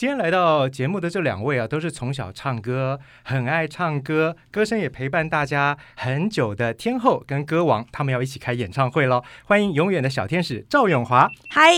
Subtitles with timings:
[0.00, 9.22] 今天来到节目的这两位啊，都是从小唱歌，很爱唱歌，歌声也陪伴大家很久的天后跟歌王，他们要一起开演唱会喽！
[9.44, 11.30] 欢迎永远的小天使赵永华。
[11.50, 11.74] 嗨，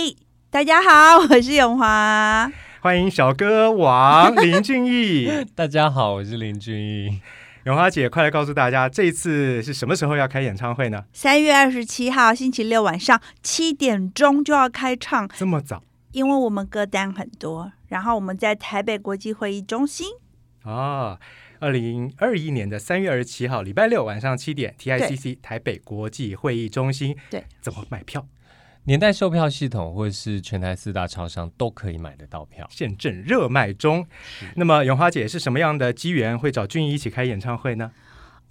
[0.51, 2.49] 大家好，我是永华。
[2.79, 5.29] 欢迎小歌王林俊逸。
[5.57, 7.21] 大家好，我是林俊逸。
[7.65, 11.03] 永华姐，快来告诉大家，这一次是什么时候要开演唱会呢？
[11.13, 15.83] 三月二十七号星期六晚上七点钟就要开唱，这么早？
[16.13, 17.73] 因为我们歌单很多。
[17.89, 20.07] 然后我们在台北国际会议中心
[20.63, 21.19] 哦，
[21.59, 27.17] 二零二一年的三月二十七号礼拜六晚上七点，TICC 台北国际会议中心。
[27.29, 28.27] 对，怎么买票？
[28.85, 34.05] 年代售票系统或是全台四大超商都可以买得到票，现正热卖中。
[34.57, 37.93] 那么永华姐是什么样的机缘会找俊逸一起开演唱会呢？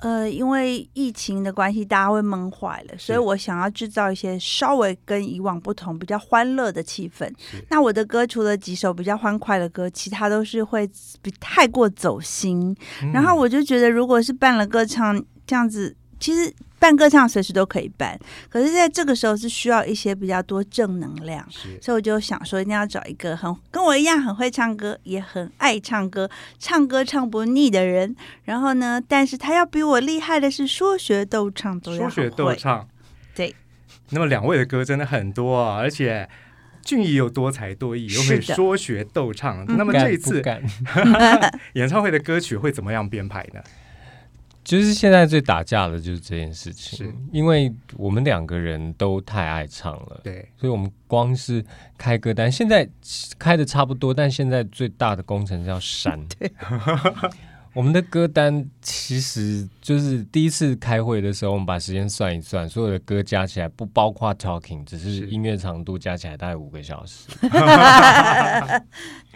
[0.02, 7.32] 呃，因为疫情的关系，大家会闷坏了，所以我想要制造一些稍微跟以往不同、比较欢乐的气氛。
[7.70, 10.90] 那我的歌除了几首比较欢快的歌，其他都是会
[11.22, 12.76] 比太过走心。
[13.04, 13.12] 嗯。
[13.12, 16.54] 然后我就觉得，如果是办了歌唱这样子，其实。
[16.82, 18.20] 办歌唱随时都可以办，
[18.50, 21.48] 可是在这个时候是需要一些比较多正能量，
[21.80, 26.28] 所以我就想说一定要找一个很跟我一样很会唱歌，也很爱唱歌，
[26.58, 28.16] 唱歌唱不腻的人。
[28.46, 32.10] 然后呢，但是他要比我厉害的是说学逗唱都要会。
[32.10, 32.90] 说学逗唱，
[33.36, 33.56] 对。
[34.10, 36.28] 那么两位的歌真的很多啊，而且
[36.84, 39.64] 俊逸又多才多艺，又会说学逗唱。
[39.78, 40.42] 那么这一次
[41.74, 43.62] 演唱会的歌曲会怎么样编排呢？
[44.64, 47.16] 就是现在最打架的就是这件事情，是。
[47.32, 51.64] 因为我们两个人都太爱唱了，对，所以我们光是
[51.98, 52.88] 开歌单，现在
[53.38, 56.20] 开的差不多，但现在最大的工程是要删。
[57.74, 67.30] 对我们的歌单其实就是第一次开会的时候，我们把时间算一算，所有的歌加起来不包括 talking，只是音乐长度加起来大概五个小时。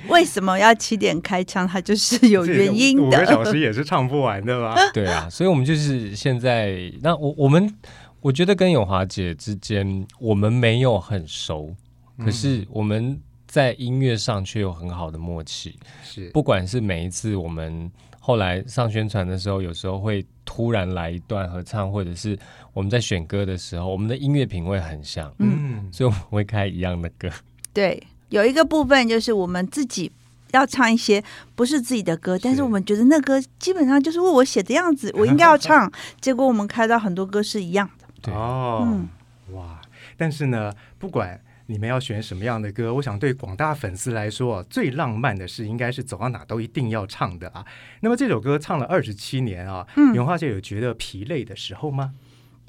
[0.10, 1.66] 为什么要七点开枪？
[1.66, 3.04] 它就是有原因的。
[3.08, 4.76] 五个小时也是唱不完的吧？
[4.94, 7.74] 对啊，所以我们就是现在，那我我们
[8.20, 11.74] 我觉得跟永华姐之间，我们没有很熟，
[12.20, 15.80] 可是我们在音乐上却有很好的默契。
[16.04, 17.90] 是，不管是每一次我们。
[18.26, 22.36] 后来上宣传的时候，有时候会突然来一段合唱，或者是
[22.74, 27.30] 我们在选歌的时候，我们的音乐品味很像，嗯，所以我们会开一样的歌。
[27.72, 30.12] 对，有一个部分就是我们自己
[30.54, 35.92] 要唱一些不是自己的歌，但是我们觉得那歌基本上就是为我写的样子，我应该要唱。
[36.20, 38.08] 结果我们开到很多歌是一样的。
[38.24, 39.08] 对哦，嗯，
[39.54, 39.80] 哇！
[40.18, 41.40] 但是呢，不管。
[41.68, 42.94] 你们要选什么样的歌？
[42.94, 47.66] 我想对广大粉丝来说，最浪漫的事应该是走到哪都一定要唱的啊。
[48.02, 52.14] 那么这首歌唱了二十七年啊，永华姐有觉得疲累的时候吗？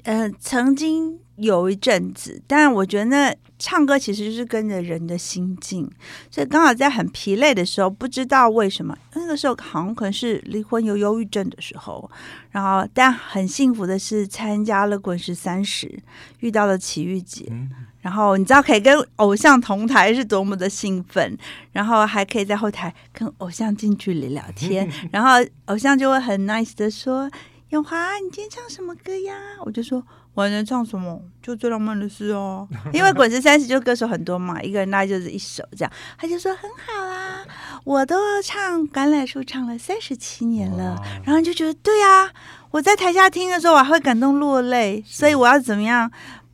[0.03, 5.89] 呃，曾经有一阵子，但我觉得那唱歌其实就是跟着人的心境，
[6.31, 12.09] 所以刚好在很疲累的时候，不知道为什么那个时候好像可能是离婚有忧郁症的时候，
[12.51, 15.99] 然后但很幸福的是参加了滚石三十，
[16.39, 17.47] 遇到了齐豫姐。
[17.49, 17.69] 嗯
[18.07, 21.37] 然后你知道可以跟偶像同台是多么的兴奋，
[21.73, 25.31] 然后还可以在后台跟偶像近距离聊天， 然后
[25.65, 27.29] 偶像就会很 nice 的说
[27.71, 29.33] ：“永华，你今天唱什么歌呀？”
[29.65, 30.01] 我就说
[30.35, 31.21] ：“我能唱什么？
[31.41, 32.65] 就最浪漫的事哦。
[32.95, 35.91] ”因为滚石三十就歌手很多嘛，一个人大概就是一首这样。
[36.17, 37.43] 他就说：“很好啊，
[37.83, 40.95] 我都唱橄榄树唱了三十七年了。”
[41.25, 42.31] 然后就觉得对呀，
[42.71, 46.09] 我在台下听的时候我还会感动落泪，所以我要怎么样？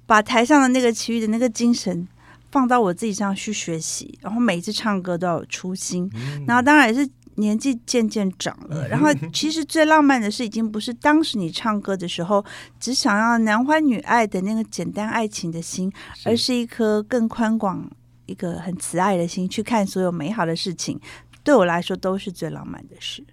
[0.05, 2.07] 把台上的那个齐豫的那个精神
[2.51, 6.09] 放到我自己上去学习，然后每一次唱歌都要有初心。
[6.13, 12.45] 嗯、然后当然也是年纪渐渐长了， 然后其实最浪漫的是，已经不是当时你唱歌的时候
[12.79, 15.91] 只想要男欢女爱的那个简单爱情的心，
[16.25, 17.89] 而是一颗更宽广、
[18.27, 20.99] 一个很慈爱的心去看所有美好的事情。
[21.43, 23.25] 对我来说，都是最浪漫的事。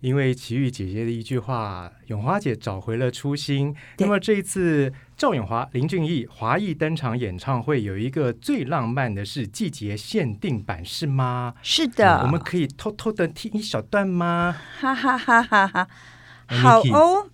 [0.00, 3.74] 因为奇遇姐姐的一句话，永华姐找回了初心。
[3.98, 11.54] 那么这一次赵永华、林俊逸华裔登场演唱会，有一个最浪漫的是季节限定版，是吗？
[11.62, 14.56] 是的，我们可以偷偷的听一小段吗？
[14.78, 15.88] 哈哈哈哈哈！
[16.46, 17.30] 好哦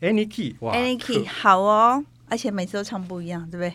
[0.00, 3.74] ，Any Key，Any Key，好哦，而且每次都唱不一样，对不对？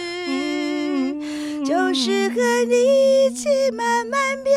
[1.71, 2.35] 就是和
[2.67, 4.53] 你一起慢慢变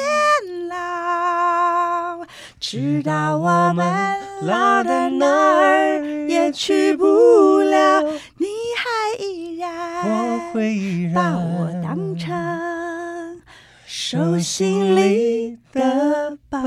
[0.69, 2.27] 老，
[2.59, 3.87] 直到我们
[4.43, 8.03] 老的哪儿也去不了，
[8.39, 9.71] 你还依然，
[10.09, 13.41] 我会依然把我当成
[13.87, 16.59] 手心里的宝。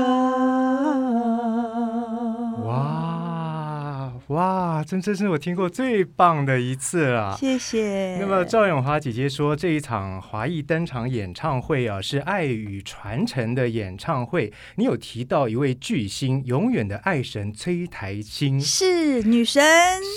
[4.28, 8.18] 哇哇，真真是我听过最棒的一次了，谢谢。
[8.20, 14.52] 那么赵永华姐姐说，这一场华裔登场演唱会啊，是爱与传承的演唱会。
[14.76, 19.62] 你有提到一位巨星，永远的爱神崔台青，是女神。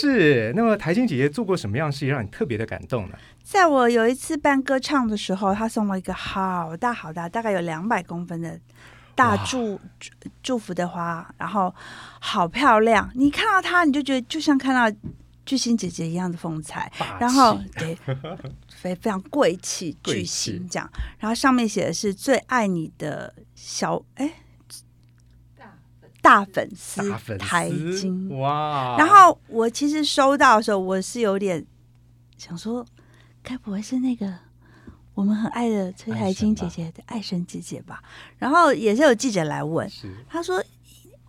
[0.02, 0.54] 是。
[0.56, 3.16] 那么台青姐姐做过什么样事情让你特别的感动呢？
[3.44, 8.60] 在我有一次办歌唱的时候，她送了一个好大好大，大概有两百公分的。
[9.22, 11.74] 大祝祝祝福的花，然后
[12.20, 13.10] 好漂亮。
[13.14, 14.98] 你看到它，你就觉得就像看到
[15.46, 16.92] 巨星姐姐一样的风采。
[17.20, 17.96] 然后对，
[18.70, 20.90] 非非常贵气巨星这样。
[21.20, 24.34] 然后上面写的是最爱你的小哎
[26.22, 28.96] 大粉丝台金哇。
[28.98, 31.66] 然后我其实收到的时候，我是有点
[32.38, 32.86] 想说，
[33.44, 34.50] 该不会是那个？
[35.13, 38.02] 我们很爱的崔海清姐姐的爱神姐姐吧，
[38.38, 39.90] 然后也是有记者来问，
[40.30, 40.63] 他说：“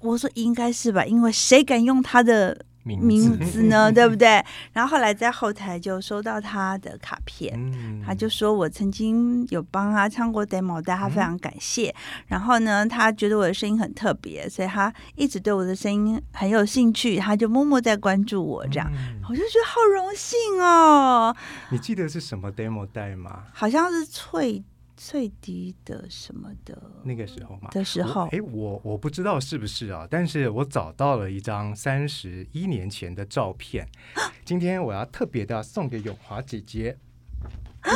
[0.00, 4.44] 我说应该是吧，因为谁敢用他的？”名字呢， 对不对？
[4.73, 11.88] 然后后来在后台就收到他的卡片，嗯、他就说我曾经有帮他唱过 demo，但他非常感谢。
[11.90, 18.67] 嗯、然后呢，他觉得我的声音很特别，所以他一直对我的声音很有兴趣，他就默默在关注我。
[18.67, 21.34] 这样，嗯、我就觉得好荣幸哦。
[21.70, 23.44] 你记得是什么 demo 带吗？
[23.52, 24.62] 好像是脆。
[24.97, 33.89] 脆笛的什么的那个时候嘛的时候，哎，我我不知道是不是啊，但是我找到了一张三十一年前的照片，
[34.44, 36.99] 今天我要特别的送给永华姐姐。
[37.83, 37.91] 啊！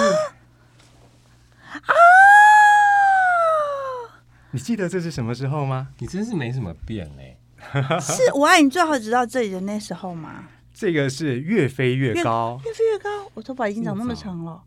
[4.53, 5.89] 你记得这是什么时候吗？
[5.99, 7.39] 你真是没什么变嘞。
[8.01, 10.49] 是我爱你最好直到这里的那时候吗？
[10.73, 13.31] 这个是越飞越高，越飞越高。
[13.35, 14.63] 我头发已经长那么长了，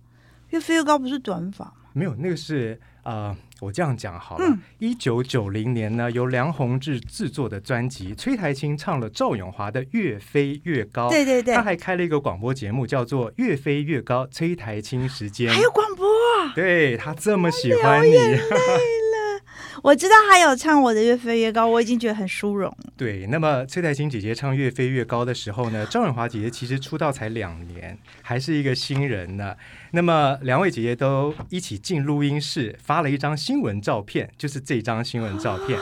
[0.49, 1.73] 越飞越高不是短发。
[1.93, 4.57] 没有，那个是呃，我这样讲好了。
[4.77, 11.07] 一九九零年呢，由梁鸿志制作的专辑，崔台青唱了赵永华的《越飞越高》。
[11.09, 15.51] 对对对，他还开了一个广播节目，叫做《越飞越高》，崔台青时间。
[15.51, 16.53] 还有广播啊？
[16.53, 18.13] 对，他这么喜欢你。
[19.81, 22.75] 我知道她有唱我的《越飞越高》，我已经觉得很殊荣。
[22.97, 29.55] 对，那么崔苔菁姐姐唱《越飞越高》的时候呢，赵咏华姐姐其实出道才两年，还是一个新人呢。
[29.91, 35.79] 那么两位姐姐都一起进录音室，发了一张新闻照片，就是这张新闻照片。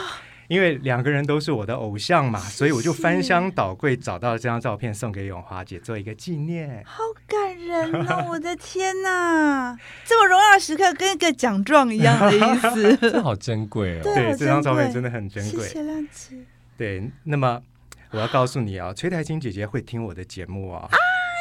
[0.48, 6.82] 因为两个人都是我的偶像嘛，所以我就翻箱倒柜找到了这张照片，送给永华姐做一个纪念。
[6.86, 8.26] 好感人哦！
[8.32, 12.40] 我的天哪，这么荣耀时刻，跟一个奖状一样的意
[12.74, 14.02] 思， 这好珍贵哦。
[14.02, 15.62] 对，这张照片真的很珍贵。
[15.62, 16.34] 谢谢亮子。
[16.76, 17.62] 对，那么
[18.10, 20.88] 我要告诉你啊，崔台清姐姐会听我的节目啊。
[20.90, 20.96] 啊，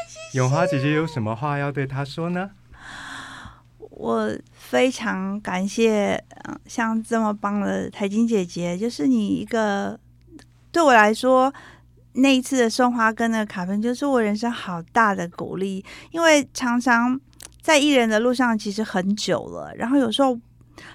[0.10, 0.38] 谢谢。
[0.38, 2.52] 永华姐姐有什么话要对她说呢？
[4.00, 10.00] 我非常感谢，嗯，像这么棒的台金姐姐，就是你一个
[10.72, 11.52] 对我来说，
[12.14, 15.84] 那一次的送花跟那个卡片，就是我人生好大的鼓励。
[16.12, 17.20] 因为常常
[17.60, 20.40] 在艺人的路上，其实很久了，然后有时候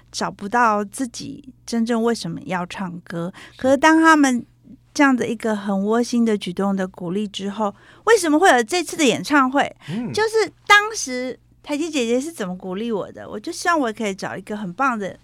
[0.09, 3.33] 找不到自己真正为什么要唱歌。
[3.57, 4.45] 可是当他们
[4.93, 9.75] 这样的一个很窝心的举动的鼓励之后，为什么会有这次的演唱会？
[9.89, 11.37] 嗯，就是当时。
[11.63, 13.27] 苔菁姐姐是怎么鼓励我的？
[13.27, 15.17] 我就希望我可以找一个很棒的、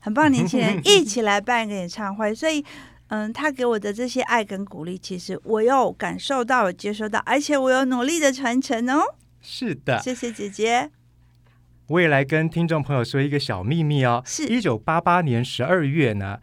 [0.00, 2.34] 很棒的年轻人 一起来办一个演唱会。
[2.34, 2.64] 所以，
[3.08, 9.14] 嗯，她给我的这些爱跟鼓励，其实我有感受到、有接收到，而且我有努力的传承哦。
[9.42, 10.90] 是的，谢谢姐姐。
[11.88, 14.22] 我也来跟听众朋友说一个小秘密哦。
[14.24, 16.38] 是一九八八年十二月呢，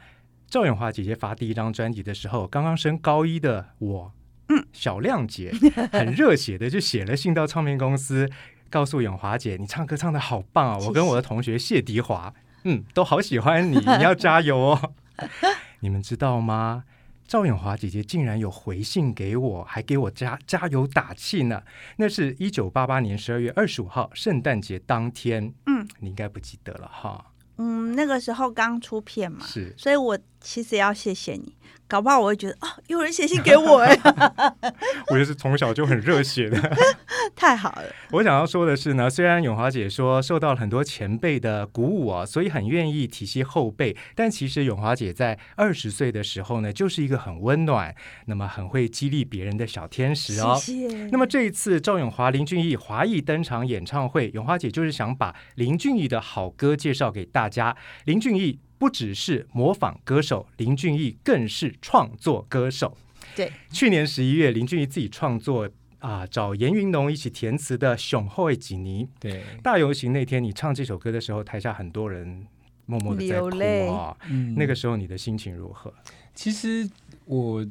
[0.48, 4.14] 赵永华姐姐发第一张专辑的时候，刚刚升高一的我，
[4.50, 5.52] 嗯，小亮姐，
[5.92, 8.30] 很热血的就写了信到唱片公司。
[8.72, 10.78] 告诉永华姐，你唱歌唱的好棒啊！
[10.80, 14.94] 我跟我的同学谢迪华，嗯，都好喜欢你， 你要加油哦！
[15.82, 16.86] 你们知道吗？
[17.28, 21.64] 赵永华姐姐竟然有回信给我，还给我加加油打气呢。
[21.98, 25.54] 那是一九八八年十二月二十五号，圣诞节当天。
[25.66, 27.26] 嗯，你应该不记得了哈。
[27.58, 31.56] 嗯，那个时候刚出片嘛，是，所以我其实要谢谢你。
[31.88, 33.94] 搞不好我会觉得哦，有人写信给我哎。
[35.12, 36.58] 我也是从小就很热血的。
[37.36, 37.84] 太好了。
[38.12, 47.94] 我想要说的是呢，虽然永华姐说受到了很多前辈的鼓舞啊，所以很愿意体恤后辈，但其实永华姐在二十岁的时候呢，就是一个很温暖，
[48.28, 50.58] 那么很会激励别人的小天使哦。
[50.58, 51.08] 谢谢。
[51.08, 57.76] 那么这一次赵永华、林俊逸华裔登场演唱会，永华姐就是想把林俊逸的好歌介绍给大家。
[58.06, 62.98] 林俊逸不只是模仿歌手，林俊逸更是创作歌手。
[63.36, 65.70] 对，去年十一月，林俊逸自己创作
[66.00, 69.06] 啊，找严云农一起填词的《熊后的一年》。
[69.20, 72.48] 对，大游行那天，你唱这首歌的时候，台下很多人
[72.88, 74.18] 默默的在哭啊。
[74.28, 75.94] 嗯，那个时候你的心情如何？
[76.34, 76.90] 其实
[77.26, 77.64] 我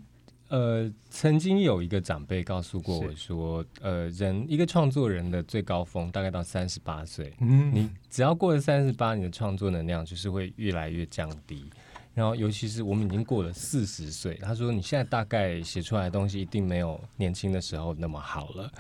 [0.50, 11.64] 呃曾经有一个长辈告诉过我说，呃，人一个创作人的最高峰大概到三十八岁，嗯，你只要过了三十八，你的创作能量就是会越来越降低。
[12.12, 18.71] 然后，尤其是我们已经过了四十岁，他说：“你现在大概写出来的东西一定没有年轻的时候那么好了。”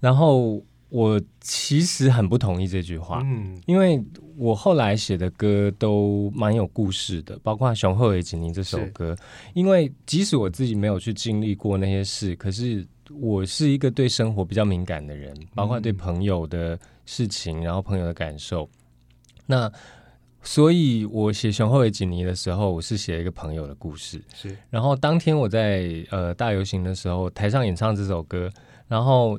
[0.00, 4.02] 然后我其实很不同意这句话，嗯，因为
[4.36, 9.14] 我后来写的歌都蛮有故事的，包括《熊后的一年》这首歌。
[9.54, 12.86] 因为即使我自己没有去经历过那些事，可是
[13.20, 18.68] 我是一个对生活比较敏感的人，包括对朋友的事情，然后朋友的感受。
[19.44, 19.70] 那
[20.42, 24.22] 所以我写《熊后的一年》的时候，我是写一个朋友的故事。
[24.34, 28.50] 是，然后当天我在呃大游行的时候，台上演唱这首歌，
[28.86, 29.38] 然后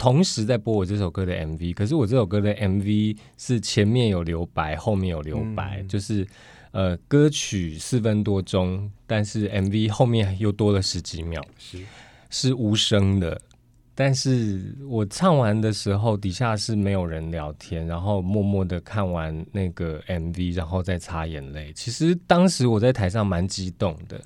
[0.00, 1.74] 同时在播我这首歌的 MV。
[1.74, 6.26] 可是我这首歌的 MV 是前面有留白，后面有留白，嗯、就是
[6.70, 11.84] 呃歌曲四分多钟，但是 MV 后面又多了十几秒，是
[12.30, 13.38] 是无声的。
[13.94, 21.70] 但是我唱完的时候，底下是没有人聊天，然后默默的看完那个 MV，然后再擦眼泪。
[21.74, 24.18] 其实当时我在台上蛮激动的，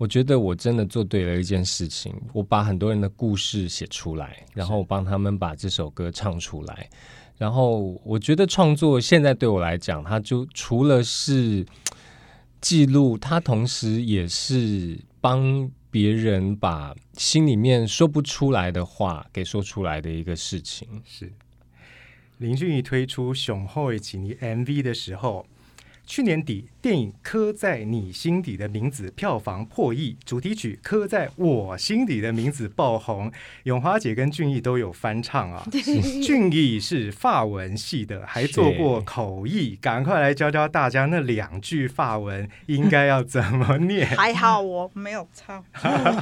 [0.00, 6.88] 我觉得我真的做对了一件事情，我把很多人的故事写出来，然后我帮他们把这首歌唱出来。
[7.36, 11.66] 然后我觉得创作现在对我来讲，它就除了是
[12.62, 15.70] 记录，它同时也是帮。
[15.92, 20.86] 别人把心里面说不出来的话给说出来的一个事情。
[21.04, 21.32] 是
[22.38, 25.44] 林俊逸推出《雄厚的一年》MV 的时候。
[26.10, 33.30] 去年底，电影《刻在你心底的名字》票房破亿，主题曲《刻在我心底的名字》爆红。
[33.62, 35.64] 永华姐跟俊逸都有翻唱啊。
[36.20, 44.04] 俊逸是法文系的，还做过口译，赶快来教教大家那两句法文应该要怎么念。
[44.08, 45.64] 还好我没有唱，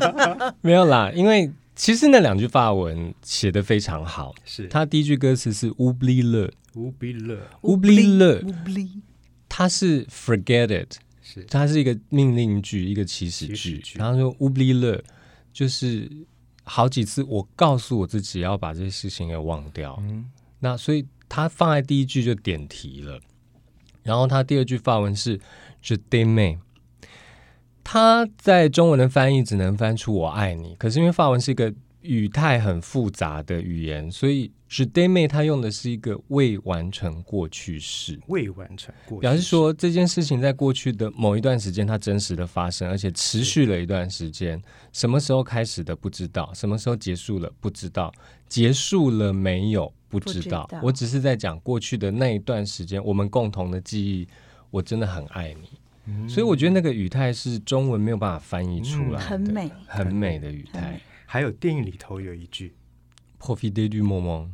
[0.61, 4.35] 没有啦，因为其实那两句法文写得非常好。
[4.45, 9.01] 是他第一句歌词是 “oublie le”，oublie le，oublie le，oublie。
[9.59, 13.83] 它是 forget it，是它是一个命令句，一个祈使句。
[13.97, 15.03] 然后说 oublie le，
[15.53, 16.09] 就是
[16.63, 19.99] 好几次我告诉我自己要把这些事情给忘掉。
[20.03, 20.27] 嗯，
[20.61, 23.21] 那所以它放在第一句就点题了。
[24.05, 25.37] 然后它第二句发文是
[25.83, 26.61] je t'aime，
[27.83, 34.53] 它在中文的翻译只能翻出我爱你，可是因为发文是一个语态很复杂的语言，所以。
[34.71, 44.63] 是 t'aime，他用的是一个未完成过去式，未完成过去，表示说这件事情在过去的某一段时间，它真实的发生，而且持续了一段时间。
[44.93, 48.13] 什么时候开始的不知道，什么时候结束了不知道，
[48.47, 50.67] 结束了没有不知道。
[50.69, 54.29] 知道我只是在讲过去的那一段时间，我们共同的记忆，
[54.71, 55.71] 我真的很爱你。
[56.05, 61.01] 嗯、所以我觉得那个语态是中文没有办法翻译出来的，很美，很美的语态。
[61.31, 62.75] 还有电影里头有一句
[63.39, 64.49] “Profiter du moment”。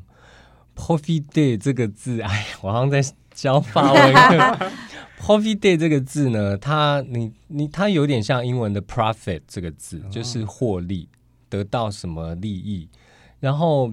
[0.75, 3.00] Profiter 这个字， 哎，我好像在
[3.33, 4.71] 教法文课。
[5.23, 11.09] Profiter 这个字呢，它你你它有点像英文的 profit 这个字，就是获利，
[11.49, 12.88] 得到什么利益。
[13.38, 13.93] 然后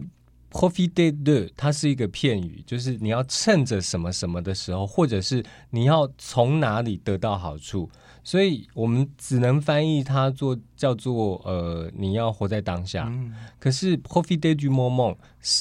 [0.49, 7.87] Profiter de 它是一个片语，就是你要趁着什么什么的时候，或者是你要从哪里得到好处。
[8.23, 13.07] 所以我们只能翻译它做叫做呃，你要活在当下。
[13.09, 15.15] 嗯、可是 profiter du moment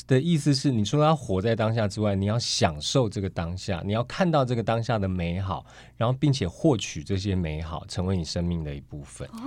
[0.06, 5.64] 的意思是，你除了要活在当下之外，你要享受这个当下，你要看到这个当下的美好，
[5.96, 9.26] 然后并且获取这些美好，成为你生命的一部分。
[9.28, 9.40] 哦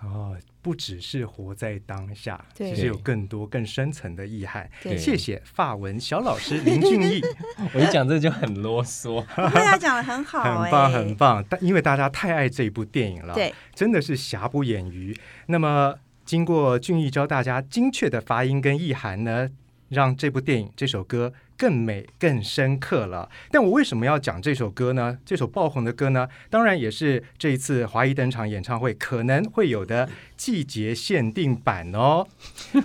[0.00, 0.36] 哦，
[0.68, 4.70] 不只是活在当下，其实有更多更深层的意涵。
[4.82, 7.22] 对谢谢法文小老师林俊逸，
[7.72, 11.42] 我一讲这就很啰嗦， 大家讲的很好，很棒很棒。
[11.48, 15.18] 但因为大家太爱这部电影了，对，真的是瑕不掩瑜。
[15.46, 15.94] 那么
[16.26, 19.48] 经过俊逸教大家精确的发音跟意涵呢，
[19.88, 23.28] 让这部电影、这首歌更美、更深刻了。
[23.50, 25.18] 但我为什么要讲这首歌呢？
[25.24, 26.28] 这首爆红的歌呢？
[26.50, 32.26] 当然也是这一次华谊登场演唱会可能会有的季节限定版哦。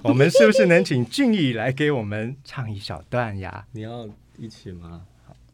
[0.04, 3.66] 我们是不是能请俊逸来给我们唱一小段呀？
[3.72, 4.08] 你要
[4.38, 5.02] 一起吗？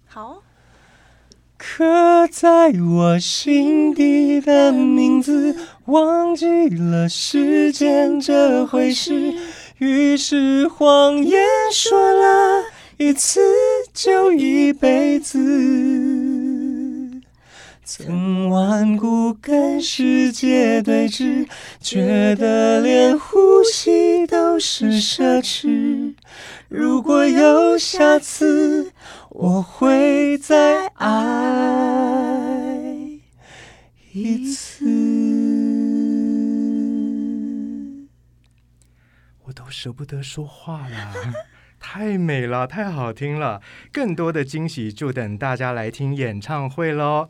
[0.08, 0.44] 好。
[1.62, 9.34] 刻在我心底的名字，忘记了时间这回事。
[9.80, 12.66] 于是谎言说了
[12.98, 13.40] 一次
[13.94, 15.40] 就一辈子，
[17.86, 21.48] 曾顽固跟世界对峙，
[21.80, 26.14] 觉得连呼吸都是奢侈。
[26.68, 28.92] 如果有下次，
[29.30, 30.69] 我会再
[39.82, 41.14] 舍不得说话了，
[41.80, 43.62] 太美了，太好听了，
[43.94, 47.30] 更多的惊喜就等大家来听演唱会喽。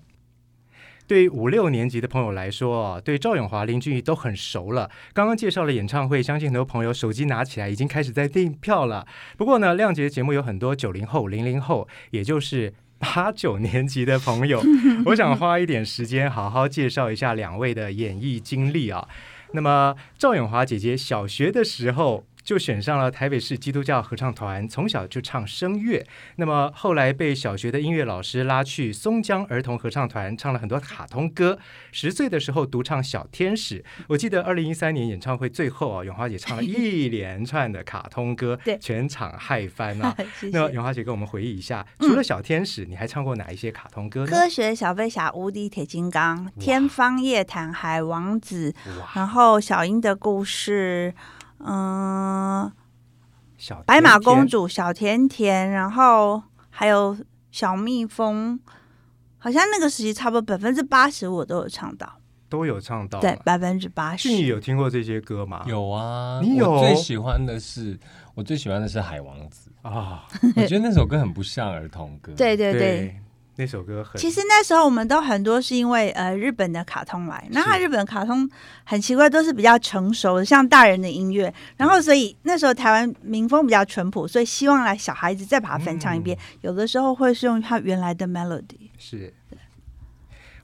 [1.06, 4.90] 对于五六年级的朋友来说，对赵永华、林俊逸都很熟了。
[5.14, 9.06] 刚刚介绍了演唱会，相信很多朋友手机拿起来已经开始在订票了。
[9.38, 14.60] 不过呢，亮节节目有很多九零后、零零后，也就是八九年级的朋友，
[15.06, 19.08] 我想花一点时间好好介绍一下两位的演艺经历啊。
[19.52, 26.06] 那么赵永华姐姐小学的时候就选上了台北市基督教合唱团，从小就唱声乐。
[26.38, 31.60] 那么后来被小学的音乐老师拉去松江儿童合唱团，唱了很多卡通歌。
[31.92, 40.16] 十岁的时候独唱《小天使》，我记得二零一三年演唱会最后啊，永华姐唱了一 连串的卡通歌，全场嗨翻啊！
[40.52, 44.32] 那永华姐跟我们回忆一下，除了《小天使》，你还唱过哪一些卡通歌呢？
[44.32, 48.74] 科学小飞侠、无敌铁金刚、天方夜谭、海王子，
[49.14, 51.14] 然后小樱的故事。
[51.60, 52.72] 嗯，
[53.58, 57.18] 小白马公主、小甜甜，然后还有
[57.52, 58.60] 小蜜蜂，
[59.38, 62.12] 好像那个时期差不多百分之八十我都有唱到，
[62.48, 64.30] 都有唱到，对，百分之八十。
[64.30, 65.66] 你有听过这些歌吗？
[65.68, 66.72] 有啊，你有？
[66.72, 68.00] 我最喜欢的是，
[68.36, 73.22] 我最喜欢的是海王子啊， 哦、我觉得那首歌很不像儿童歌，对对对。
[73.60, 78.50] 对那首歌很，其实那时候我们都很多是因为呃日本的卡通来，那日本卡通
[78.86, 89.34] 很奇怪，都是比较成熟的，像大人的音乐，然后所以那时候台湾民风比较淳朴，所以希望来小孩子再把它翻唱一遍，嗯、有的时候会是用它原来的 melody，是。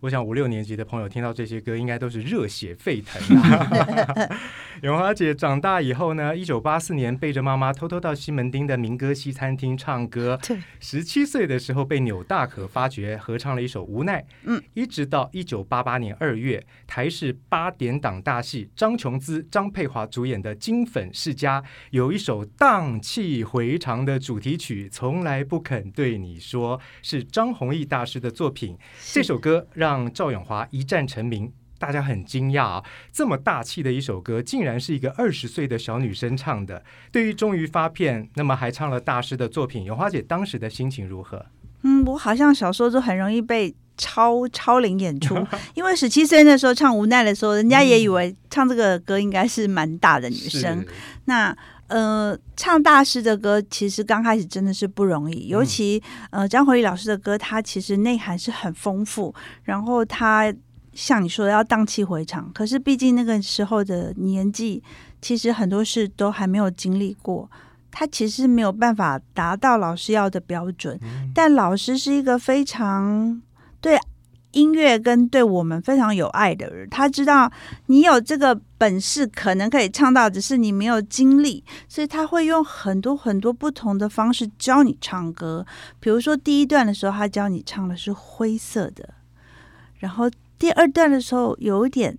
[0.05, 4.29] 我想五六年级的朋友听到这些歌，应该都是热血沸腾啊。
[4.83, 10.39] 永华姐长大以后呢，一九八四年背着妈妈偷偷到西门町的民歌西餐厅唱歌。
[10.45, 14.21] 对，十七岁的时候被纽大可发掘，合唱了一首《无奈》。
[14.43, 28.77] 嗯，一直到一九八八年二月，台视八点档大戏，张琼姿、张佩华主演的《金粉世家》，有一首荡气回肠的主题曲，从来不肯对你说，是张弘毅大师的作品。
[29.13, 32.83] 这首歌让让赵咏华一战成名，大家很惊讶啊！
[33.13, 36.83] 这么大气的一首歌，竟然是一个二十岁的小女生唱的。
[37.11, 41.45] 对于终于发片，那么还唱了大师的作品，永华姐当时的心情如何？
[41.83, 45.35] 嗯，我好像小时候就很容易被超超龄演出，
[45.75, 50.85] 因为十七岁那时候唱《无奈》的时候，人家也以为唱这个歌应该是蛮大的女生。
[51.25, 51.55] 那
[51.87, 60.51] 呃，唱大师的歌其实刚开始真的是不容易，尤其呃张弘毅老师的歌，他其实内涵是很丰富，然后他
[60.93, 64.81] 像你说的要荡气回肠，可是毕竟那个时候的年纪，
[65.21, 67.49] 其实很多事都还没有经历过，
[67.91, 70.99] 他其实没有办法达到老师要的标准，
[71.33, 73.41] 但老师是一个非常
[73.79, 73.99] 对。
[74.51, 77.51] 音乐跟对我们非常有爱的人，他知道
[77.87, 85.65] 你有这个本事，可能可以唱到，只是你没有经历，所以他会用很多很多不同的方式教你唱歌。
[85.99, 89.13] 比如说第一段的时候，他教你唱的是灰色的，
[89.99, 92.17] 然后第二段的时候有一点。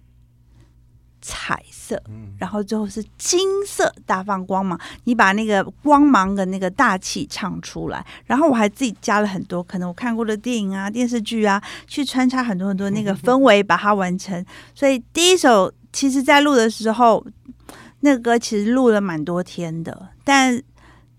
[1.28, 2.00] 彩色，
[2.38, 4.78] 然后最后是金色，大放光芒。
[5.04, 14.44] 你把那个光芒的那个大气唱出来，然后我还自己加了很多可能我看过的电影啊、电视剧啊，去穿插很多很多那个氛围，把它完成。
[14.72, 17.24] 所以第一首其实，在录的时候，
[18.00, 20.10] 那个歌其实录了蛮多天的。
[20.22, 20.62] 但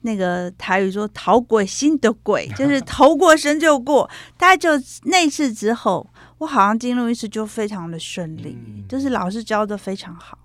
[0.02, 4.08] 那个台语说“逃鬼心的鬼”， 就是头过身就过。
[4.38, 4.70] 大概就
[5.04, 6.08] 那次之后。
[6.40, 10.38] 我好像进入一次就非常的顺利，嗯、就是老师教的非常好。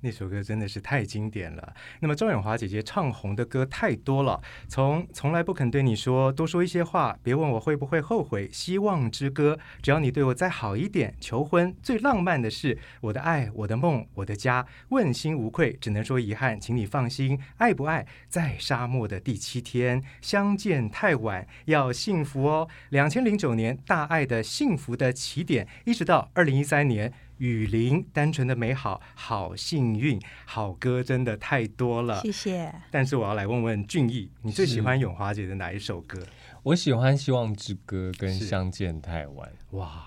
[0.00, 1.74] 那首歌真的是太经典了。
[2.00, 22.68] 那么赵咏华姐姐唱红的歌太多了，从从来不肯对你说，多说一些话，别问我会不会后悔，希望之歌，只要你对我再好一点，求婚，最浪漫的事，我的爱，我的梦，我的家，问心无愧，只能说遗憾，请你放心，爱不爱，在沙漠的第七天，相见太晚，要幸福哦。
[22.90, 27.12] 两千零九年，大爱的幸福的起点，一直到二零一三年。
[27.38, 32.20] 雨林，单纯的美好，好幸运，好歌真的太多了。
[32.20, 32.72] 谢谢。
[32.90, 36.20] 但是我要来问问俊逸，你最喜欢永华姐的哪一首歌？
[36.62, 39.50] 我喜欢《希望之歌》跟《相见太晚》。
[39.76, 40.04] 哇，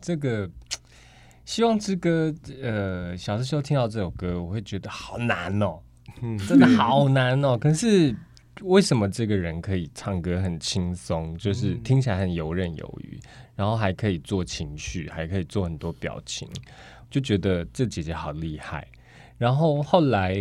[0.00, 0.48] 这个
[1.44, 2.30] 《希望之歌》，
[2.62, 5.80] 呃，小的时候听到这首歌，我会觉得好难哦，
[6.22, 7.56] 嗯，真的好难哦。
[7.56, 8.16] 可是
[8.62, 13.18] 为什么这个人可以唱歌很轻松，就是听起来很游刃有余？
[13.54, 16.48] 然后还可以做情绪，还可以做很多表情，
[17.10, 18.86] 就觉得这姐姐好厉害。
[19.36, 20.36] 然后后来，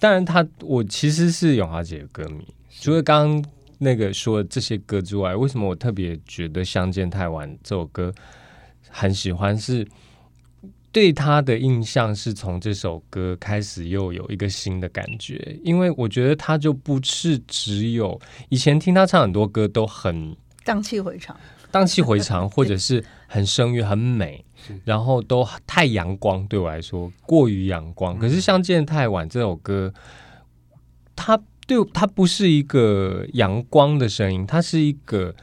[0.00, 8.12] 当然她我其实是永华姐的歌迷，除了刚刚那个说这些歌之外，为什么我特别觉得《相见太晚》这首歌
[8.88, 9.56] 很喜欢？
[9.56, 9.86] 是
[10.96, 21.38] 对他的印象是从这首歌开始又有一个新的感觉，因为我觉得他就不是只有以前听他唱很多歌都很荡气回肠。
[21.70, 24.42] 荡气回肠， 或者是很声乐、很美，
[24.86, 28.18] 然后都太阳光，对我来说过于阳光。
[28.18, 29.92] 可是《相见太晚》这首歌，
[31.14, 35.34] 它对它不是一个阳光的声音，它是一个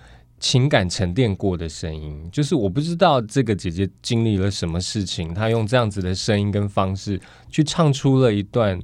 [0.43, 2.29] 情感沉淀过的声音。
[2.29, 7.17] 就是我不知道这个姐姐经历了什么事情，她用这样子的声音跟方式
[7.49, 8.77] 去唱出了一段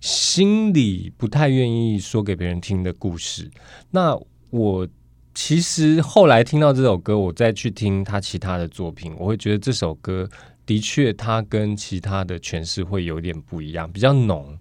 [0.00, 3.48] 心里不太愿意说给别人听的故事。
[3.92, 4.18] 那
[4.50, 4.88] 我。
[5.36, 10.28] 其实后来听到这首歌，我再去听她其他的作品，我会觉得这首歌
[10.64, 14.56] 的确，他跟其他的诠释会有点不一样，比较浓。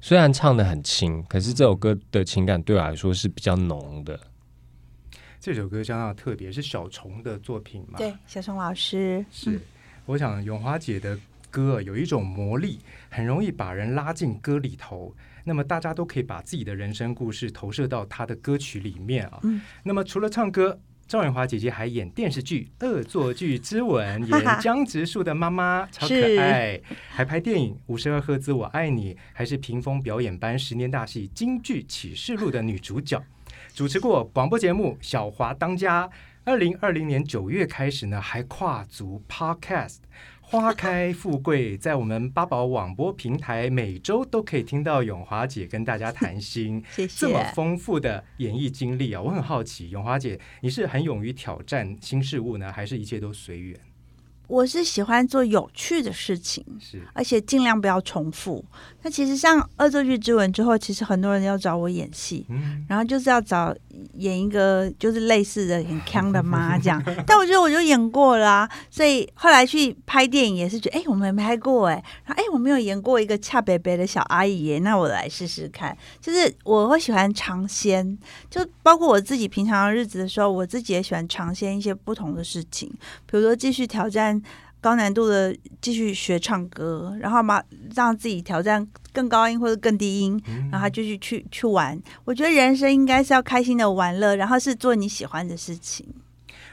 [0.00, 4.18] 虽然唱得很轻，可是这首歌的情感对我来说是比较浓的。
[5.44, 7.98] 这首歌相当特别，是小虫的作品嘛？
[7.98, 9.50] 对，小虫老师是。
[9.50, 9.60] 嗯、
[10.06, 11.18] 我想永华姐的
[11.50, 12.78] 歌有一种魔力，
[13.10, 15.14] 很容易把人拉进歌里头。
[15.44, 19.38] 那么大家都可以把自己的人生故事投射到她的歌曲里面啊。
[19.42, 19.60] 嗯。
[19.82, 26.80] 那么除了唱歌，赵咏华姐姐还演电视剧《恶作剧之吻》， 演江直树的妈妈，超可爱。
[27.10, 33.22] 还拍电影《五十二赫兹我爱你》，还是屏风表演班十年大戏《京剧启示录》的女主角。
[33.74, 36.06] 主持过广播节目《小华当家》。
[36.44, 39.96] 二零二零年九月开始呢，还跨足 Podcast。
[40.40, 46.84] 花开富贵，在我们八宝网播平台，每周都可以听到永华姐跟大家谈心。
[46.94, 47.26] 谢谢。
[47.26, 53.76] 这么丰富的演艺经历啊，我很好奇，永华姐，你是很勇于挑战新事物呢，还是一切都随缘？
[54.46, 58.64] 我是喜欢做有趣的事情，是，而且尽量不要重复。
[59.02, 63.74] 那其实像《恶作剧之吻》之后，其实很多人要找我演戏，嗯，然后就是要找
[64.14, 67.02] 演一个就是类似的很锵的妈 这样。
[67.26, 75.96] 但我觉得我就演过了啊，所以后来去拍电影也是觉得，哎，我们没拍过哎，然后哎，我没有演过一个恰北北的小阿姨耶，那我来试试看。
[76.20, 78.16] 就是我会喜欢尝鲜，
[78.50, 82.90] 就包括我自己平常的日子的时候，我自己也喜欢尝鲜一些不同的事情，
[83.26, 84.33] 比如说继续挑战。
[84.80, 87.62] 高难度的继续学唱歌，然后嘛，
[87.94, 91.98] 让自己挑战更高音或者更低音，嗯、然后就去去去玩。
[92.24, 96.06] 我觉得人生应该是要开心的玩乐，然后是做你喜欢的事情。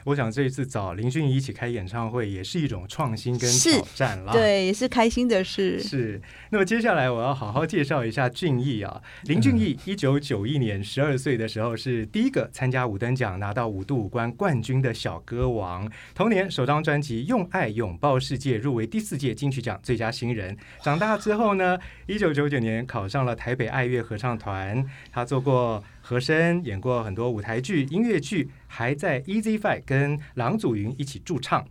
[0.04, 4.32] 我想这一次找林俊逸一起开演唱会，也是一种创新跟挑战了。
[4.32, 5.78] 对，也是开心的事。
[5.80, 6.20] 是。
[6.50, 9.00] 那么接下来我要好好介绍一下俊逸啊。
[9.24, 15.90] 林俊逸一九九一年十二岁的时候，是第一个参加五等奖拿到五度五关冠军的小歌王。
[16.14, 20.56] 同年首张专辑《用爱拥抱世界》入围第四届金曲奖最佳新人。
[20.82, 25.82] 长大之后呢，一九九九年考上了台北爱乐合唱团，他做过。
[26.02, 31.64] 和声演过很多舞台剧、音乐剧，还在 Easy Five 跟郎祖云一起驻唱。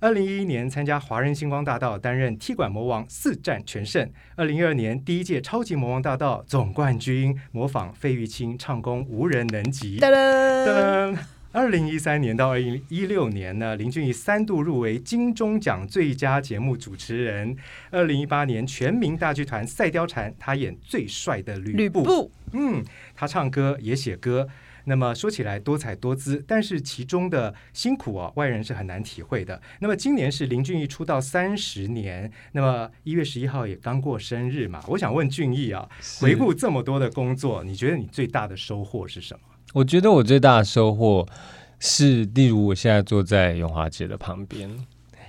[0.00, 4.10] 二零一一年参加华人星光大道，担任踢馆魔王，四战全胜。
[4.36, 10.00] 二零一二年第一届超级魔王大道总冠军，模仿费玉清唱功无人能及。
[10.00, 11.16] 噔噔。
[11.52, 17.56] 二零一三年到二零一六年呢，林俊逸三度入围金钟奖最佳节目主持人。
[17.92, 21.76] 二零一八年全民大剧团赛貂蝉，他演最帅的吕布。
[21.78, 22.32] 吕布。
[22.54, 22.82] 嗯，
[23.14, 24.48] 他唱歌也写歌，
[24.84, 29.60] 那么说起来多彩多姿，但是其中的辛苦啊，外人是很难体会的。
[29.80, 35.88] 那么今年是林俊逸出道三十年，那么一月十一号也刚过生日嘛，我想问俊逸啊，
[36.20, 39.40] 回顾这么多的工作，你觉得你最大的收获是什么？
[39.72, 41.26] 我觉得我最大的收获
[41.80, 44.70] 是，例如我现在坐在永华姐的旁边，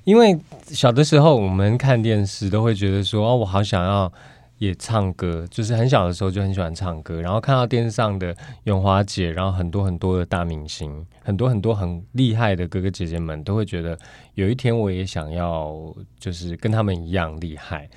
[0.03, 4.11] 因为小的时候我们看电视都会觉得说，哦，我好想要
[4.57, 13.97] 也唱歌，就是很小的时候就很喜欢唱歌，然后看到电视上的永华姐，然后很多很多的大明星，很多很多很厉害的哥哥姐姐们，都会觉得
[14.35, 15.75] 有一天我也想要，
[16.19, 17.89] 就是跟他们一样厉害。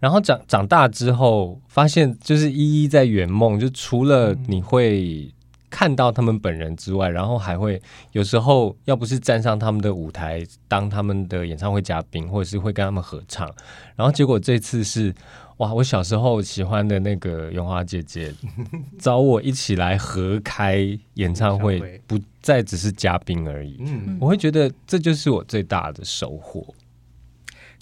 [0.00, 5.32] 然后长长大之后，发现就是一一在圆梦，就除了你会
[5.72, 7.80] 看到他们本人之外，然后还会
[8.12, 13.50] 有时候要不是站上他们的舞台当他们的演唱会嘉宾，或者是会跟他们合唱，
[13.96, 15.14] 然后结果这次是
[15.56, 18.32] 哇，我小时候喜欢的那个永华姐姐
[19.00, 23.78] 找我一起来合开演唱会，不再只是嘉宾而已。
[23.80, 26.62] 嗯，我会觉得这就是我最大的收获。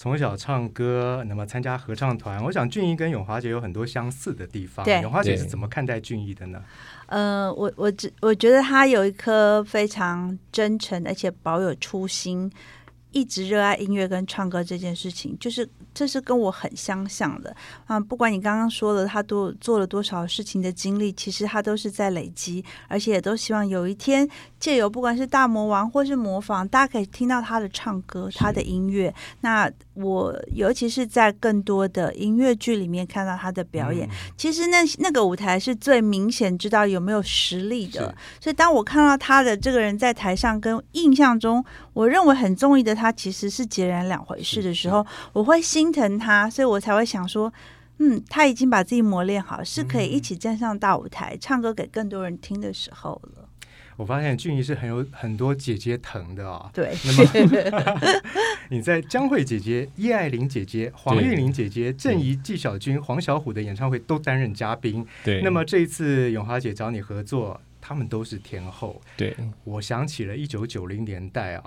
[0.00, 4.82] 从小唱歌，那么参加合唱团，我想俊逸跟永华姐有很多相似的地方。
[4.82, 6.64] 对，永华姐是怎么看待俊逸的呢？
[7.04, 12.50] 呃，我我只我觉得他有一颗非常真诚而且保有初心，
[13.10, 15.68] 一直热爱音乐跟唱歌这件事情，就是。
[15.92, 17.98] 这是跟我很相像的啊！
[17.98, 24.26] 不管你刚刚说了他多做了多少事情的经历，其实他都是在累积，而且也都希望有一天
[24.60, 29.12] 借由不管是大魔王或是模仿，大家可以听到他的唱歌、他的音乐。
[29.40, 29.68] 那
[30.00, 38.14] 我尤其是在更多的音乐剧里面看到他的表演，嗯、其实那那个舞台是最明显知道有没有实力的。
[38.40, 45.80] 所以当我看到他的这个人在台上跟印象中我认为很中意的他其实是截然两回事的时候，我会心。
[45.80, 47.50] 心疼他，所以我才会想说，
[48.00, 53.39] 嗯，他已经把自己磨练好，是可以一起站上大舞台，嗯、唱歌给更多人听的时候了。
[54.00, 56.70] 我发现俊怡是很有很多姐姐疼的啊、哦。
[56.72, 58.00] 对，那么
[58.70, 65.06] 你在江蕙姐姐、叶爱玲姐姐、黄韵玲姐姐、郑怡、纪晓君、黄小琥的演唱会都担任嘉宾。
[65.22, 68.98] 对，那么这一次永华姐找你合作，他们都是天后。
[69.18, 71.64] 对，我想起了一九九零年代啊。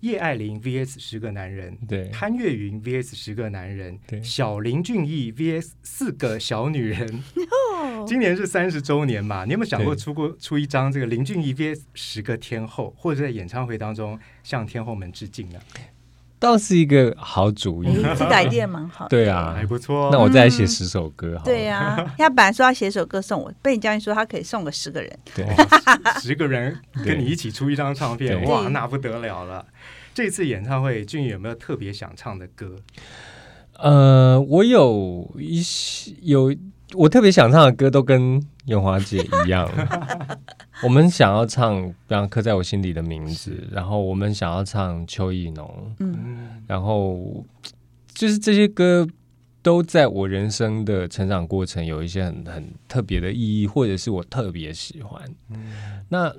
[0.00, 7.22] 叶爱玲 VS 十个男人，对；潘越云 VS 十个男人，对；小林俊逸 VS 四个小女人。
[8.06, 9.44] 今年是三十周年嘛？
[9.44, 15.58] 你有没有想过出过出一张这个林俊逸 VS 十个天后，或者在演唱会当中向天后们致敬呢？
[16.40, 19.08] 倒是一个好主意，这改变蛮好的。
[19.08, 20.08] 对啊，还不错。
[20.12, 21.44] 那我再写十首歌好。
[21.44, 25.18] 对呀、啊，他本来说要写首歌送我，被你这样说，他可以送个十个人。
[25.34, 25.46] 对，
[26.20, 29.66] 十个人跟你一起出一张唱片，哇，那不得了了。
[30.14, 32.76] 这次演唱会，俊宇有没有特别想唱的歌？
[33.74, 36.54] 呃，我有一些有
[36.94, 39.68] 我特别想唱的歌，都跟永华姐一样。
[40.84, 47.44] 我们想要唱，比方刻在我心里的名字，然后我们想要唱秋意浓，嗯，然后
[48.14, 49.06] 就是这些歌
[49.62, 55.22] 都在我人生的成长过程有一些很很特别的意义，或者是我特别喜欢。
[55.50, 56.34] 嗯，那。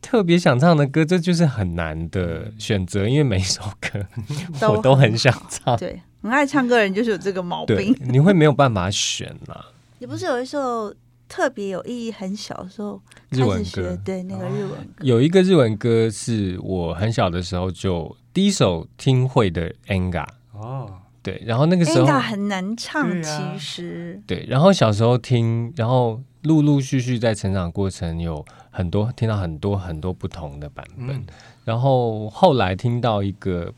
[0.00, 4.04] 特别想唱的歌，这就是很难的选择，因为每一首歌
[4.68, 5.74] 我都很想唱。
[5.78, 7.96] 对，很爱唱歌的人就是有这个毛病。
[8.00, 9.64] 你会没有办法选啊。
[9.98, 10.94] 你不是有一首
[11.28, 20.90] 特别有意义，很小的时候日文歌，对那个日文歌，有一个日文歌是我很小的时候就第一首听会的 Enga 哦，
[21.22, 28.44] 对，然后那个时候 Enga 很难唱，其实对，然后小时候听，然后陆陆续续在成长过程有。
[28.76, 31.26] 很多听到很多很多不同的版本，嗯，
[31.64, 33.72] 然后后来听到一个。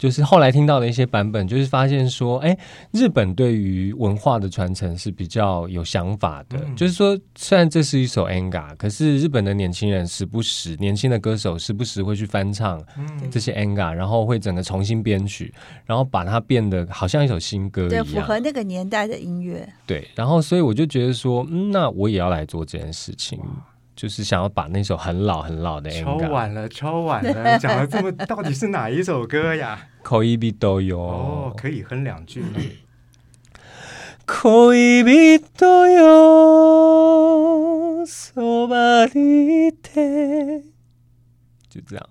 [0.00, 2.56] 就是后来听到的一些版本，就是发现说，哎，
[2.90, 6.58] 日本对于文化的传承是比较有想法的。
[6.58, 12.82] 嗯、就是说，虽然这是一首 anga，，可是日本的年轻人时不时，年轻的歌手时不时会去翻唱
[13.30, 15.52] 这些演歌，然后会整个重新编曲，
[15.84, 19.70] 然后把它变得好像一首新歌一样，符合那个年代的音乐。
[19.84, 23.38] 对，然后所以我就觉得说，嗯，那我也要来做这件事情。
[23.99, 29.87] 就是想要把那首很老很老的，敲完了，敲完了， 讲了这么，到底是哪一首歌呀？
[30.03, 32.59] 恋人よ哦，可以哼两句吗？
[34.27, 35.41] 恋人
[35.97, 36.05] よ
[38.05, 40.63] そばにいて
[41.69, 42.05] 就这样。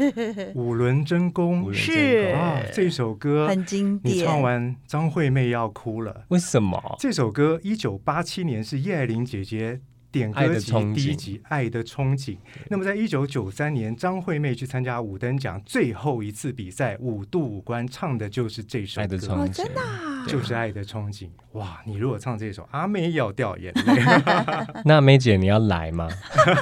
[0.55, 4.15] 五轮真弓是啊，这首歌很经典。
[4.15, 6.25] 你唱完，张惠妹要哭了。
[6.29, 6.97] 为什么？
[6.99, 9.79] 这首歌一九八七年是叶爱玲姐姐。
[10.14, 12.30] 点歌集第一集《爱的憧憬》，
[12.68, 21.24] 那么在一九九三年，张惠妹去参加五等奖最后一次比赛，五度五关唱的就是这首歌，爱的憧憬，真的、啊、就是《爱的憧憬》。
[21.54, 24.02] 哇，你如果唱这首，阿妹要掉眼泪。
[24.86, 26.08] 那妹姐你要来吗？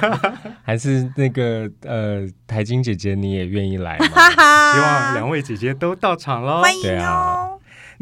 [0.65, 4.07] 还是那个呃台金姐姐你也愿意来吗？
[4.73, 6.63] 希望两位姐姐都到场喽。
[6.63, 7.42] 欢迎哦。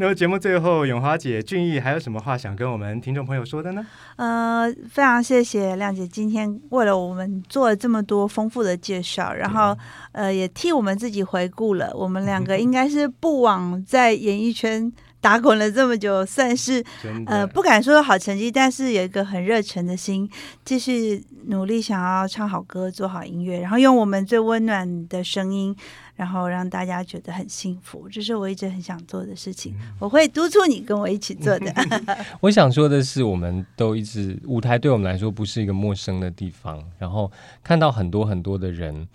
[0.02, 3.86] 那么节目最后，永华姐、俊逸还有什么话想跟我们听众朋友说的呢？
[4.16, 9.78] 呃，非常谢谢亮姐今天为了我们做了这么多丰富的介绍，然后
[10.10, 14.92] 呃也替我们自己回顾了，我们两个应该是不枉在演艺圈。
[15.22, 16.84] 打滚了这么久，算是
[17.26, 20.28] 呃不敢说好成绩，但是有一个很热忱的心，
[20.64, 25.74] 继续努力想要唱好歌、做好音乐，然后用我们最温暖的声音，
[26.16, 28.08] 然后让大家觉得很幸福。
[28.10, 31.72] 这是我一直很想做的事情，我会督促你跟我一起做的。
[32.42, 37.30] 我想说的是，我们都一直舞台对我们来说不是一个陌生的地方，然后
[37.62, 39.06] 看到很多很多的人。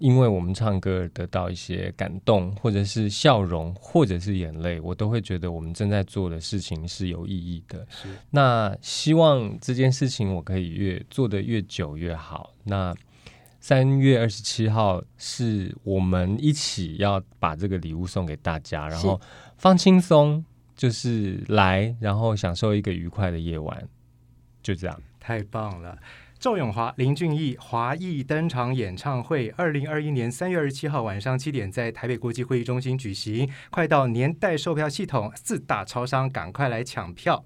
[0.00, 7.86] 因为我们唱歌而得到一些感动，或者是笑容，或者是眼泪，我都会觉得我们正在做的事情是有意义的。
[8.30, 12.54] 那希望这件事情我可以越做得越久越好。
[12.64, 12.94] 那
[13.60, 19.20] 三月二十七号是我们一起要把这个礼物送给大家，然后
[19.58, 20.42] 放轻松，
[20.74, 23.86] 就是来，然后享受一个愉快的夜晚，
[24.62, 25.98] 就这样，太棒了。
[26.40, 33.46] 赵永华、林俊逸华裔登场演唱会，二零二一年三月二十七号晚上七点，在台北国际会议中心举行。
[33.68, 37.44] 快到年代售票系统，四大超商赶快来抢票。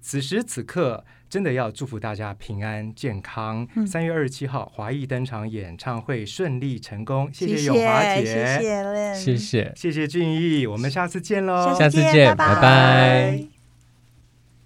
[0.00, 3.68] 此时此刻，真的要祝福大家平安健康。
[3.86, 13.53] 三月二十七号，华裔登场演唱会顺利成功，谢谢永华姐，谢谢，谢谢，谢谢俊逸，我们下次见喽，下次见，拜拜。